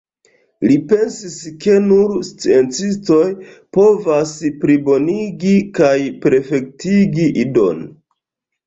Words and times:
Li 0.69 0.77
pensis 0.93 1.35
ke 1.65 1.75
nur 1.89 2.15
sciencistoj 2.29 3.21
povas 3.79 4.35
plibonigi 4.65 5.55
kaj 5.81 5.95
perfektigi 6.27 7.31
Idon. 7.47 7.89